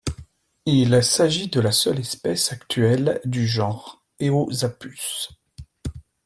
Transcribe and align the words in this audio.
Il 0.65 1.03
s'agit 1.03 1.47
de 1.49 1.59
la 1.61 1.71
seule 1.71 1.99
espèce 1.99 2.51
actuelle 2.51 3.21
du 3.23 3.45
genre 3.45 4.01
Eozapus. 4.19 5.29